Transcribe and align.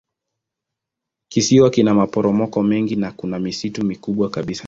Kisiwa 1.29 1.69
kina 1.69 1.93
maporomoko 1.93 2.63
mengi 2.63 2.95
na 2.95 3.11
kuna 3.11 3.39
misitu 3.39 3.85
mikubwa 3.85 4.29
kabisa. 4.29 4.59